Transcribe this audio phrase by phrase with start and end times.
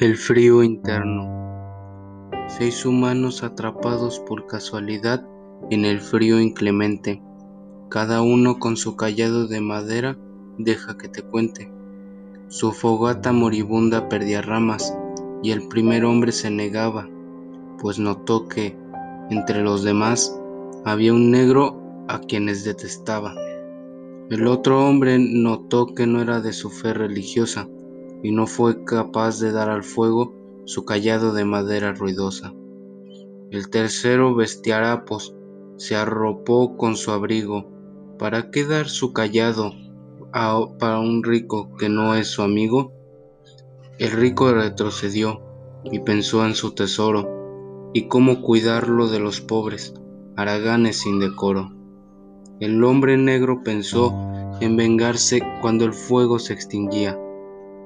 [0.00, 1.28] El frío interno.
[2.46, 5.26] Seis humanos atrapados por casualidad
[5.70, 7.20] en el frío inclemente,
[7.88, 10.16] cada uno con su callado de madera,
[10.56, 11.72] deja que te cuente.
[12.46, 14.96] Su fogata moribunda perdía ramas,
[15.42, 17.08] y el primer hombre se negaba,
[17.80, 18.76] pues notó que,
[19.30, 20.32] entre los demás,
[20.84, 23.34] había un negro a quienes detestaba.
[24.30, 27.66] El otro hombre notó que no era de su fe religiosa,
[28.22, 32.52] y no fue capaz de dar al fuego su callado de madera ruidosa.
[33.50, 35.34] El tercero bestiarapos
[35.76, 37.66] se arropó con su abrigo.
[38.18, 39.72] ¿Para qué dar su callado
[40.32, 42.92] a, para un rico que no es su amigo?
[43.98, 45.40] El rico retrocedió
[45.84, 49.94] y pensó en su tesoro y cómo cuidarlo de los pobres,
[50.36, 51.72] haraganes sin decoro.
[52.60, 54.12] El hombre negro pensó
[54.60, 57.18] en vengarse cuando el fuego se extinguía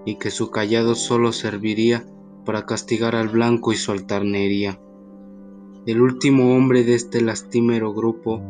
[0.05, 2.05] y que su callado solo serviría
[2.45, 4.81] para castigar al blanco y su altanería.
[5.87, 8.41] El último hombre de este lastimero grupo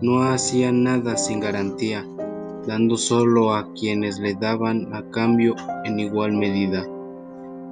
[0.00, 2.06] no hacía nada sin garantía,
[2.66, 5.54] dando solo a quienes le daban a cambio
[5.84, 6.86] en igual medida.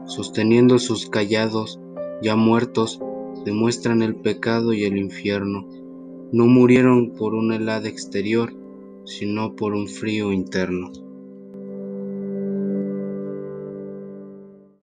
[0.06, 1.80] Sosteniendo sus callados,
[2.22, 3.00] ya muertos,
[3.44, 5.66] demuestran el pecado y el infierno.
[6.32, 8.54] No murieron por una helada exterior,
[9.04, 10.92] sino por un frío interno.